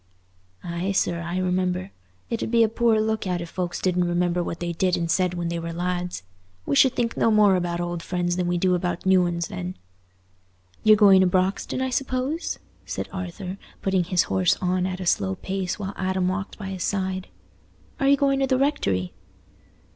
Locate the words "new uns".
9.05-9.49